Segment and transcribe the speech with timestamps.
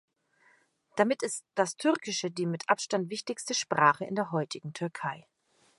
[0.95, 5.27] Damit ist das Türkische die mit Abstand wichtigste Sprache in der heutigen Türkei.